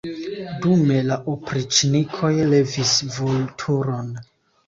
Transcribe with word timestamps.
Dume 0.61 0.95
la 1.09 1.17
opriĉnikoj 1.33 2.31
levis 2.53 2.93
Vulturon. 3.19 4.09